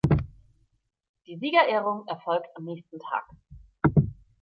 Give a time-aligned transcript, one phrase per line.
[1.27, 3.27] Die Siegerehrung erfolgt am nächsten Tag.